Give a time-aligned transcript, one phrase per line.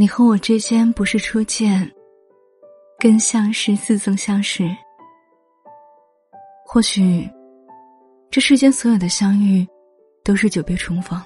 [0.00, 1.86] 你和我之间不是初见，
[2.98, 4.66] 更像是似曾相识。
[6.64, 7.30] 或许，
[8.30, 9.68] 这世间所有的相遇，
[10.24, 11.20] 都是久别重逢。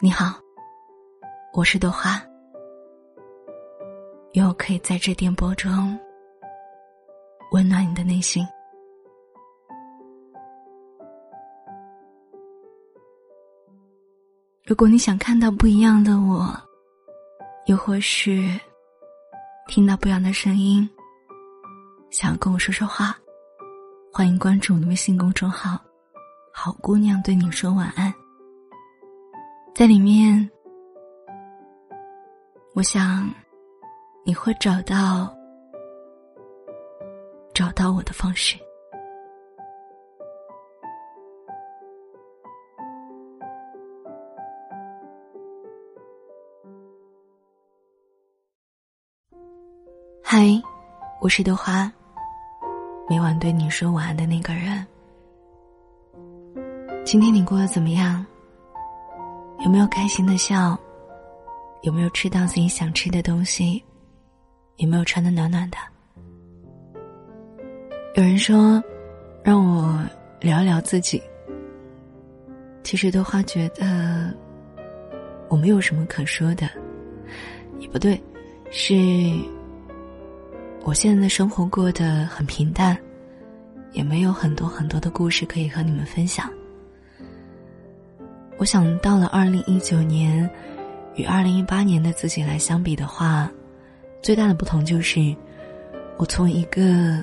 [0.00, 0.40] 你好，
[1.52, 2.20] 我是朵花，
[4.32, 5.96] 愿我可以在这电波中
[7.52, 8.44] 温暖你的内心。
[14.64, 16.60] 如果你想看到不一样的我，
[17.68, 18.48] 又或是
[19.66, 20.88] 听到不一样的声音，
[22.10, 23.14] 想要跟我说说话。
[24.10, 25.78] 欢迎关注我的微信公众号
[26.50, 28.12] “好姑娘对你说晚安”。
[29.76, 30.50] 在里面，
[32.72, 33.28] 我想
[34.24, 35.30] 你会找到
[37.52, 38.56] 找到我的方式。
[50.40, 50.44] 嗨，
[51.20, 51.92] 我是豆花。
[53.08, 54.86] 每晚对你说晚安的那个人，
[57.04, 58.24] 今天你过得怎么样？
[59.64, 60.78] 有没有开心的笑？
[61.82, 63.82] 有没有吃到自己想吃的东西？
[64.76, 65.78] 有没有穿的暖暖的？
[68.14, 68.80] 有人说，
[69.42, 70.00] 让我
[70.40, 71.20] 聊一聊自己。
[72.84, 74.32] 其实豆花，觉得
[75.48, 76.70] 我没有什么可说的，
[77.80, 78.22] 也不对，
[78.70, 78.94] 是。
[80.88, 82.96] 我现在的生活过得很平淡，
[83.92, 86.50] 也没有很多很多的故事可以和你们分享。
[88.56, 90.48] 我想到了二零一九年，
[91.14, 93.50] 与二零一八年的自己来相比的话，
[94.22, 95.36] 最大的不同就是，
[96.16, 97.22] 我从一个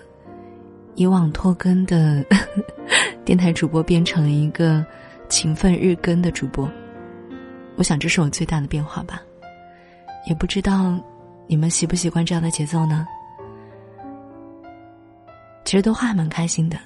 [0.93, 2.23] 以往拖更的
[3.25, 4.85] 电台主播变成了一个
[5.27, 6.69] 勤奋日更的主播。
[7.77, 9.23] 我想这是我最大的变化吧。
[10.27, 10.95] 也不知道
[11.47, 13.07] 你们习不习惯这样的节奏呢？
[15.75, 16.79] 其实都还蛮开心的，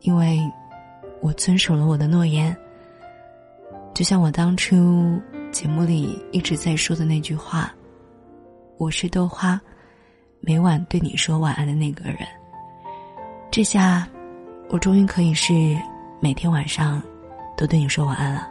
[0.00, 0.38] 因为
[1.22, 2.54] 我遵守了我的诺言。
[3.94, 5.18] 就像我当初
[5.50, 7.74] 节目里一直在说的那句话
[8.76, 9.58] ：“我是豆花，
[10.40, 12.18] 每晚对你说晚安的那个人。”
[13.50, 14.06] 这下，
[14.68, 15.54] 我终于可以是
[16.20, 17.02] 每天晚上
[17.56, 18.46] 都对你说晚安了。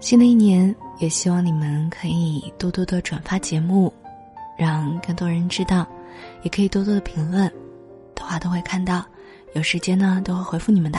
[0.00, 3.92] 新的一年，也希望你们可以多多的转发节目，
[4.56, 5.86] 让更多人知道，
[6.40, 7.52] 也可以多多的评论。
[8.16, 9.04] 的话都会看到，
[9.54, 10.98] 有时间呢都会回复你们的。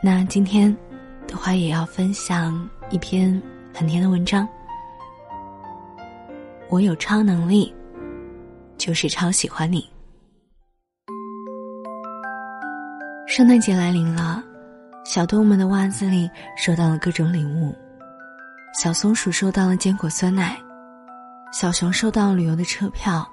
[0.00, 0.74] 那今天
[1.26, 3.42] 的话也要分享一篇
[3.74, 4.48] 很甜的文章。
[6.68, 7.74] 我有超能力，
[8.76, 9.90] 就是超喜欢你。
[13.26, 14.42] 圣诞节来临了，
[15.04, 17.74] 小动物们的袜子里收到了各种礼物。
[18.74, 20.56] 小松鼠收到了坚果酸奶，
[21.52, 23.26] 小熊收到了旅游的车票。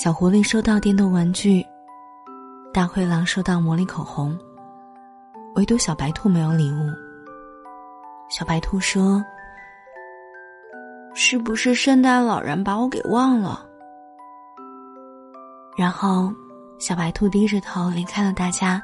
[0.00, 1.66] 小狐狸收到电动玩具，
[2.72, 4.38] 大灰狼收到魔力口红，
[5.56, 6.88] 唯独小白兔没有礼物。
[8.30, 9.20] 小白兔说
[11.16, 13.66] ：“是不是圣诞老人把我给忘了？”
[15.76, 16.32] 然后，
[16.78, 18.80] 小白兔低着头离开了大家，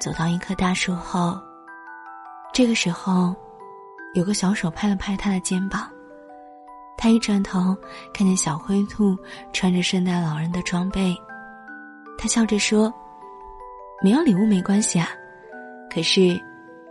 [0.00, 1.38] 走到一棵大树后。
[2.54, 3.36] 这个时候，
[4.14, 5.86] 有个小手拍了拍他的肩膀。
[7.06, 7.72] 他一转头，
[8.12, 9.16] 看见小灰兔
[9.52, 11.16] 穿着圣诞老人的装备，
[12.18, 12.92] 他笑着说
[14.02, 15.06] ：“没有礼物没关系啊，
[15.88, 16.36] 可是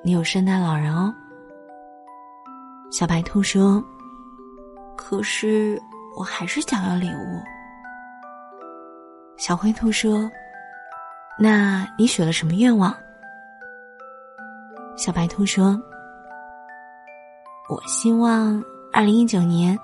[0.02, 1.14] 你有圣诞老人哦。”
[2.90, 3.84] 小白兔说
[4.96, 5.78] ：“可是
[6.16, 7.44] 我还是想要礼物。”
[9.36, 10.32] 小灰兔说
[11.38, 12.96] ：“那你许了什么愿望？”
[14.96, 15.78] 小白兔说
[17.68, 19.78] ：“我希望二零一九年。”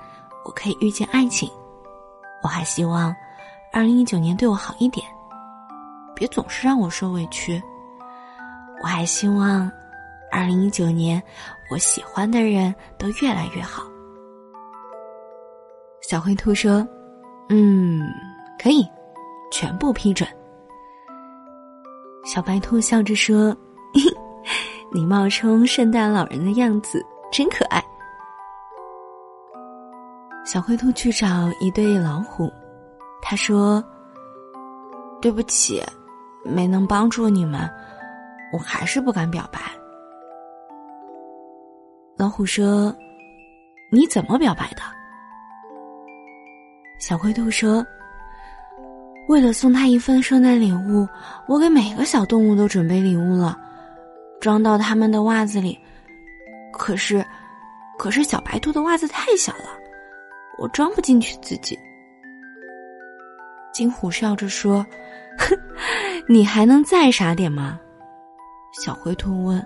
[0.44, 1.50] 我可以遇见爱情，
[2.44, 3.16] 我还希望，
[3.72, 5.06] 二零一九年对我好一点，
[6.16, 7.62] 别总是让我受委屈。
[8.81, 9.72] 我还希望，
[10.32, 11.22] 二零一九年
[11.70, 13.84] 我喜欢的人都越来越好。
[16.02, 16.85] 小灰兔说
[17.49, 18.02] ：“嗯，
[18.61, 18.85] 可以，
[19.52, 20.28] 全部批准。”
[22.26, 23.55] 小白兔笑着说
[24.91, 27.84] ：“你冒充圣诞老人的样子真可爱。”
[30.43, 32.52] 小灰兔去找一对老虎，
[33.22, 33.84] 他说
[35.22, 35.82] ：“对不起，
[36.43, 37.70] 没能帮助你们，
[38.52, 39.59] 我还是不敢表白。”
[42.17, 42.93] 老虎说
[43.91, 44.82] ：“你怎么表白的？”
[46.99, 47.85] 小灰兔说
[49.29, 51.08] ：“为了送他一份圣诞礼物，
[51.47, 53.58] 我给每个小动物都准备礼物了，
[54.40, 55.79] 装到他们的袜子里。
[56.73, 57.23] 可是，
[57.97, 59.70] 可是小白兔的袜子太小了，
[60.61, 61.78] 我装不进去自己。
[63.73, 64.85] 金虎笑着说
[65.40, 65.58] ：“哼，
[66.29, 67.79] 你还能再傻点吗？”
[68.72, 69.66] 小灰兔问：“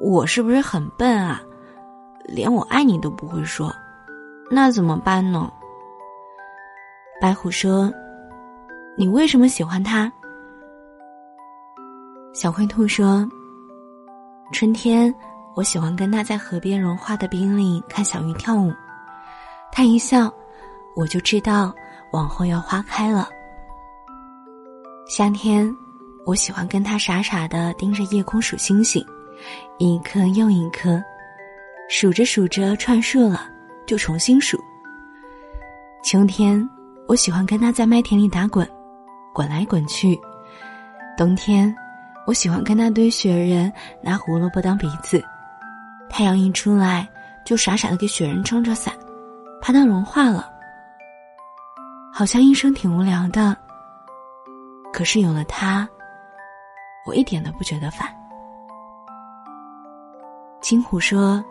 [0.00, 1.42] 我是不是很笨啊？
[2.24, 3.70] 连我爱你都不会说，
[4.50, 5.52] 那怎么办呢？”
[7.20, 7.92] 白虎说
[8.96, 10.10] ：“你为什么喜欢他？”
[12.32, 13.28] 小灰兔说
[14.54, 15.14] ：“春天，
[15.54, 18.72] 我喜欢跟他在河边融化的冰里看小鱼跳舞。
[19.72, 20.32] 他一笑，
[20.94, 21.74] 我就知道
[22.12, 23.28] 往后要花开了。
[25.08, 25.70] 夏天，
[26.24, 29.04] 我喜欢跟他傻傻的盯着夜空数星星，
[29.78, 31.02] 一颗又一颗，
[31.88, 33.48] 数着数着串数了，
[33.86, 34.58] 就重新数。
[36.02, 36.68] 秋天，
[37.06, 38.68] 我喜欢跟他在麦田里打滚，
[39.34, 40.18] 滚来滚去。
[41.16, 41.74] 冬天。”
[42.26, 43.72] 我喜欢跟他堆雪人，
[44.02, 45.22] 拿胡萝卜当鼻子。
[46.10, 47.08] 太阳一出来，
[47.44, 48.92] 就傻傻的给雪人撑着伞，
[49.66, 50.48] 怕它融化了。
[52.12, 53.56] 好像一生挺无聊的，
[54.92, 55.88] 可是有了他，
[57.04, 58.08] 我一点都不觉得烦。
[60.60, 61.44] 金虎说：“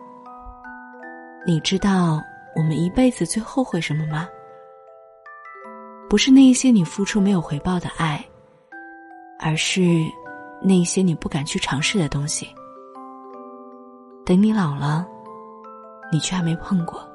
[1.46, 2.22] 你知道
[2.56, 4.30] 我们一辈子最后悔什么吗？
[6.10, 8.26] 不是那一些你付出没有回报的爱，
[9.42, 9.82] 而是……”
[10.64, 12.48] 那些你不敢去尝试的东西，
[14.26, 15.06] 等你老了，
[16.10, 17.06] 你却还没碰过。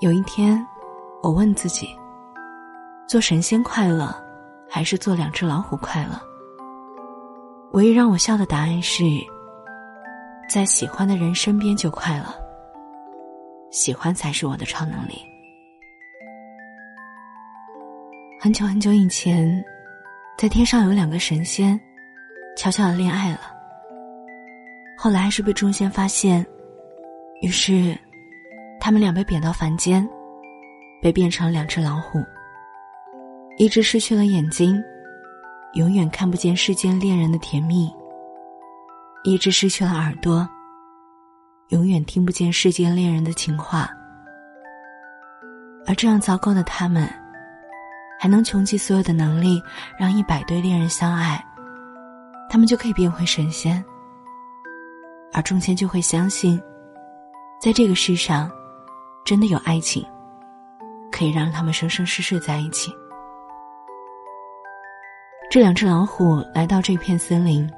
[0.00, 0.64] 有一天，
[1.24, 1.88] 我问自己：
[3.08, 4.14] 做神仙快乐，
[4.70, 6.10] 还是做两只老虎快乐？
[7.72, 9.02] 唯一让我笑的答案是：
[10.48, 12.26] 在喜欢的人身边就快乐。
[13.72, 15.20] 喜欢才是我的超能力。
[18.40, 19.64] 很久很久以前，
[20.38, 21.78] 在天上有两个神仙。
[22.56, 23.40] 悄悄的恋爱了，
[24.96, 26.44] 后来还是被众仙发现，
[27.40, 27.96] 于是，
[28.88, 30.08] 他们俩被贬到凡间，
[31.02, 32.24] 被变成两只老虎。
[33.58, 34.82] 一只失去了眼睛，
[35.74, 37.90] 永远看不见世间恋人的甜蜜；
[39.24, 40.48] 一只失去了耳朵，
[41.68, 43.90] 永远听不见世间恋人的情话。
[45.86, 47.06] 而这样糟糕的他们，
[48.18, 49.62] 还能穷极所有的能力，
[49.98, 51.44] 让一百对恋人相爱。
[52.48, 53.84] 他们就可以变回神仙，
[55.34, 56.58] 而众仙就会相信，
[57.60, 58.50] 在这个世上，
[59.28, 60.02] 真的有爱情，
[61.12, 62.90] 可以让他们生生世世在一起。
[65.50, 67.70] 这两只老虎来到这片森林，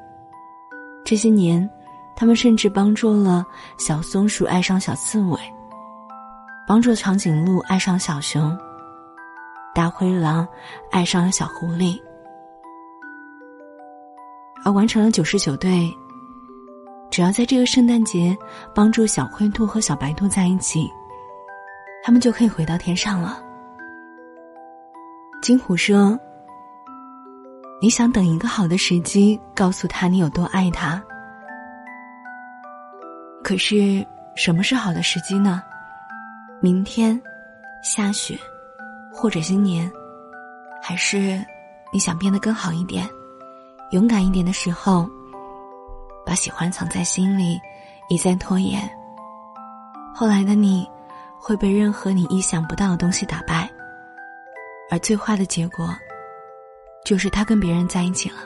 [1.05, 1.69] 这些年，
[2.15, 3.45] 他们甚至帮助了
[3.79, 5.41] 小松鼠爱上小刺猬，
[6.69, 8.57] 帮助长颈鹿爱上小熊，
[9.75, 10.47] 大灰狼
[10.93, 12.01] 爱上了小狐狸。
[14.65, 15.93] 而完成了九十九对，
[17.11, 18.39] 只要在这个圣诞节
[18.73, 20.89] 帮助小灰兔和小白兔在一起，
[22.03, 23.43] 他们就可以回到天上了。
[25.43, 26.19] 金虎说
[27.81, 31.03] ：“你想等一个好的时机告诉他你有多爱他，
[33.43, 34.07] 可是
[34.37, 35.63] 什么是好的时机呢？
[36.61, 37.21] 明天，
[37.83, 38.39] 下雪，
[39.13, 39.91] 或者新年，
[40.83, 41.43] 还是
[41.93, 43.09] 你想变得更好一点？”
[43.93, 45.09] 勇敢一点的时候，
[46.25, 47.59] 把喜欢藏在心里，
[48.09, 48.89] 一再拖延。
[50.15, 50.89] 后来的你，
[51.51, 53.69] 会被任何你意想不到的东西打败，
[54.89, 55.89] 而最坏的结果，
[57.05, 58.37] 就是他跟别人在一起了。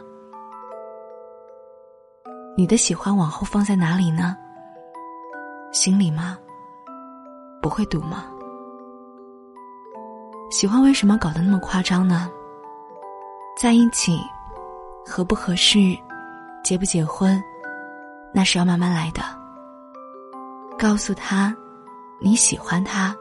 [2.56, 4.34] 你的喜欢往后放在哪里呢？
[5.70, 6.38] 心里吗？
[7.60, 8.24] 不会堵吗？
[10.50, 12.30] 喜欢为什么搞得那么夸张呢？
[13.60, 14.18] 在一起。
[15.04, 15.94] 合不合适，
[16.62, 17.38] 结不结婚，
[18.32, 19.20] 那是要慢慢来的。
[20.78, 21.54] 告诉他，
[22.22, 23.14] 你喜欢他，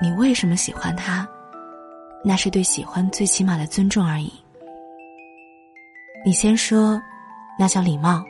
[0.00, 1.26] 你为什么喜欢他，
[2.24, 4.32] 那是对喜欢最起码的尊重而已。
[6.24, 7.00] 你先说，
[7.58, 8.22] 那叫礼貌。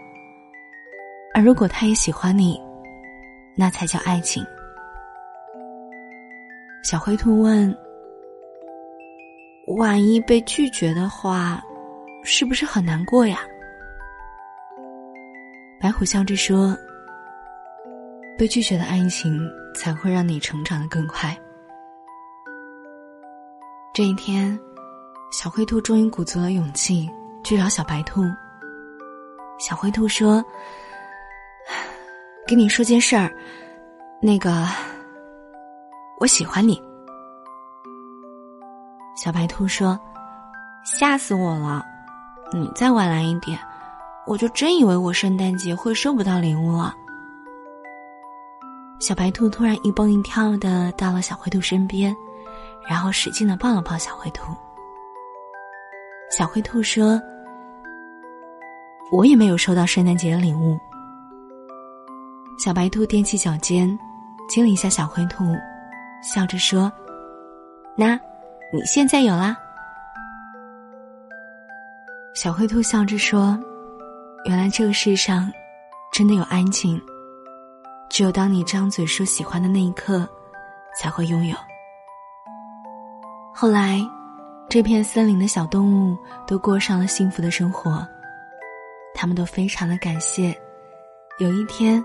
[1.35, 2.61] 而如果他也喜欢你，
[3.57, 4.45] 那才叫爱情。
[6.85, 7.77] 小灰兔问
[9.79, 11.63] ：“万一被拒绝的话？”
[12.27, 13.41] 是不是很难过呀？
[15.79, 16.75] 白虎笑着说
[18.39, 19.39] ：“被拒绝的爱情
[19.75, 21.37] 才会让你成长的更快。”
[23.93, 24.59] 这一天，
[25.31, 27.09] 小灰兔终于鼓足了勇气
[27.45, 28.23] 去找小白兔。
[29.59, 30.43] 小灰兔说
[32.47, 33.31] ：“跟你说件事儿，
[34.21, 34.66] 那个，
[36.19, 36.83] 我喜欢你。”
[39.16, 39.99] 小白兔说
[40.85, 41.85] ：“吓死我了！”
[42.52, 43.59] 你再晚来一点，
[44.26, 46.95] 我就真以为我圣诞节会收不到礼物了。
[49.07, 52.17] 小白兔突然一蹦一跳的到了小灰兔身边，
[52.89, 54.51] 然后使劲的抱了抱小灰兔。
[56.31, 57.21] 小灰兔说
[59.13, 60.79] ：“我也没有收到圣诞节的礼物。”
[62.59, 63.87] 小白兔踮起脚尖，
[64.49, 65.45] 亲了一下小灰兔，
[66.23, 66.91] 笑着说
[67.99, 68.19] ：“那，
[68.73, 69.55] 你现在有啦。”
[72.35, 73.63] 小灰兔笑着说
[74.49, 75.53] ：“原来这个世上，
[76.11, 76.99] 真的有安静。
[78.09, 80.29] 只有当你张嘴说喜欢的那一刻，
[80.99, 81.57] 才会拥有。”
[83.55, 84.01] 后来，
[84.69, 88.07] 这片森林的小动物都过上了幸福的生活。
[89.15, 90.57] 他们都非常的感谢，
[91.39, 92.05] 有一天。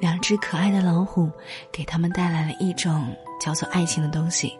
[0.00, 1.28] 两只可爱的老虎，
[1.72, 4.56] 给他们带来了一种叫做爱情的东西。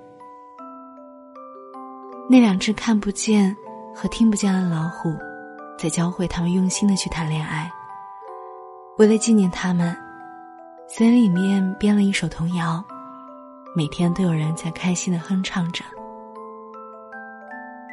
[2.28, 3.56] 那两只看不见
[3.94, 5.14] 和听不见的老虎，
[5.78, 7.70] 在教会他们用心的去谈恋爱。
[8.96, 9.96] 为了纪念他们，
[10.90, 12.82] 森林里面编了一首童谣，
[13.76, 15.84] 每天都有人在开心的哼唱着。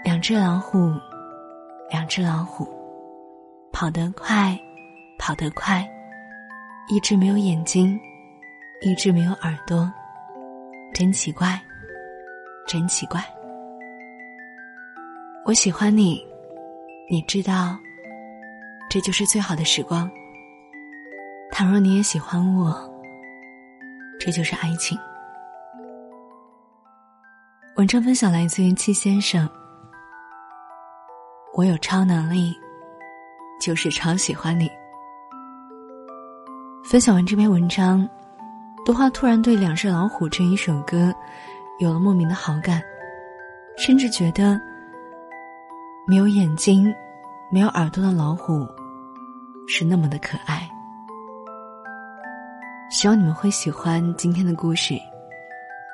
[0.02, 0.94] 两只老虎，
[1.92, 2.66] 两只老虎，
[3.74, 4.58] 跑得快，
[5.20, 5.86] 跑得快。
[6.88, 8.00] 一只没有眼睛，
[8.82, 9.92] 一只没有耳朵，
[10.94, 11.62] 真奇怪，
[12.66, 13.22] 真奇怪。
[15.44, 16.26] 我喜欢你，
[17.10, 17.78] 你知道，
[18.90, 20.10] 这就是最好的时光。
[21.58, 22.76] 倘若你也喜欢我，
[24.20, 25.00] 这就是爱情。
[27.78, 29.50] 文章分享来自于七先生。
[31.54, 32.54] 我有超能力，
[33.62, 34.70] 就是超喜欢你。
[36.84, 38.06] 分享完这篇文章，
[38.84, 41.16] 多花突然对《两只老虎》这一首歌
[41.80, 42.84] 有了莫名的好感，
[43.78, 44.60] 甚至觉得
[46.06, 46.94] 没有眼睛、
[47.50, 48.68] 没有耳朵的老虎
[49.70, 50.70] 是那么的可爱。
[52.96, 54.98] 希望你们会喜欢今天的故事。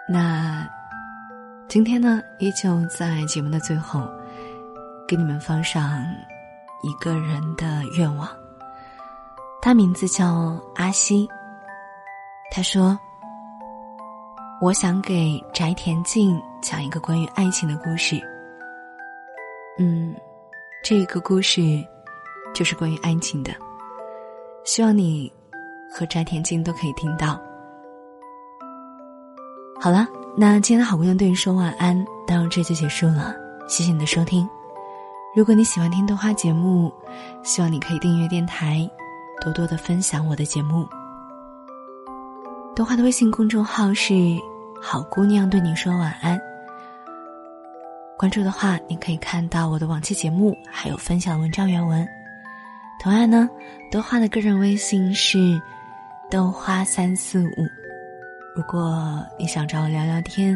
[0.08, 0.70] 那
[1.68, 4.08] 今天呢，依旧在节目的最后，
[5.08, 6.00] 给你们放上
[6.84, 8.30] 一个人的愿望。
[9.64, 11.28] 他名字叫阿西。
[12.52, 12.96] 他说
[14.62, 18.22] ：“我想给翟田静讲一个关于爱情的故事。
[19.80, 20.16] 嗯，
[20.84, 21.84] 这个故事
[22.54, 23.52] 就是关于爱情的。
[24.64, 25.34] 希望你
[25.92, 27.40] 和翟田静都可以听到。
[29.80, 30.08] 好了，
[30.38, 33.36] 那今天的好姑娘对你说晚安，到这就结束了。
[33.68, 34.48] 谢谢你的收听。
[35.36, 36.92] 如果你喜欢听动画节目，
[37.44, 38.90] 希望你可以订阅电台。”
[39.44, 40.88] 多多的分享我的节目。
[42.76, 44.14] 豆花的微信公众号是
[44.80, 46.40] “好姑娘对你说晚安”。
[48.20, 52.08] 关注的话，你可以看到我的往期节目，还有分享文章原文。
[53.02, 53.50] 同样呢，
[53.90, 55.60] 多花的个人微信是
[56.32, 57.68] “豆花三四五”。
[58.56, 60.54] 如果你想找我聊聊天，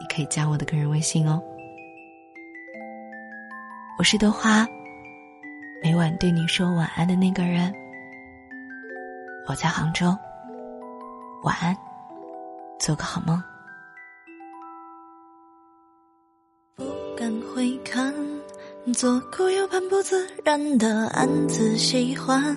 [0.00, 1.40] 你可以加我的个人微信哦。
[4.00, 4.66] 我是豆花，
[5.80, 7.72] 每晚对你说晚安的那个人。
[9.46, 10.06] 我在杭州，
[11.44, 11.76] 晚安，
[12.80, 13.40] 做个好梦。
[16.74, 16.84] 不
[17.16, 18.12] 敢回看，
[18.92, 22.56] 左顾右盼，不自然的暗自喜欢，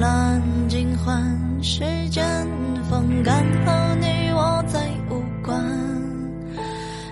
[0.00, 2.24] 蓝尽欢，时间
[2.90, 5.64] 风干和你我再无关。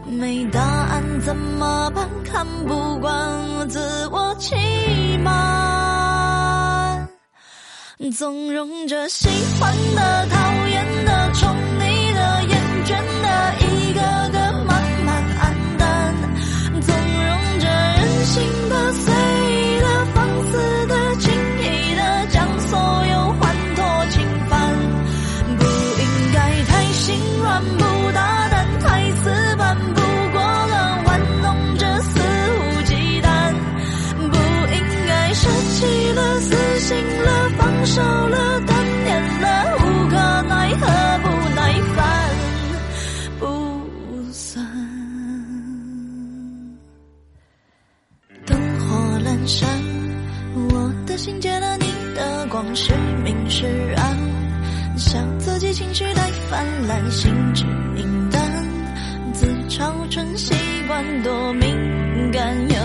[0.07, 2.09] 没答案怎么办？
[2.25, 4.55] 看不惯自我欺
[5.23, 7.09] 瞒。
[8.19, 10.37] 纵容着喜欢的、讨
[10.69, 11.51] 厌的、宠
[11.81, 11.84] 溺
[49.47, 49.69] 山，
[50.71, 54.19] 我的心借了你的光，是明是暗，
[54.97, 55.73] 笑自己。
[55.73, 57.65] 情绪太泛滥，心直
[57.97, 58.41] 影单，
[59.33, 60.55] 自嘲成习
[60.87, 62.77] 惯，多敏感又